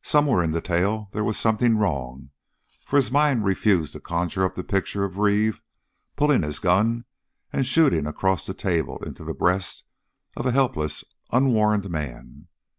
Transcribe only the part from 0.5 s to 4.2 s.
the tale there was something wrong, for his mind refused to